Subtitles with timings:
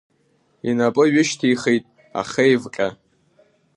[0.69, 1.85] Инапы ҩышьҭихит
[2.19, 2.87] Ахеивҟьа.